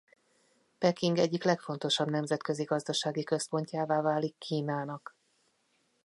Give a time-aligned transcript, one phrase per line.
[0.77, 5.15] Peking egyik legfontosabb nemzetközi gazdasági központjává válik Kínának.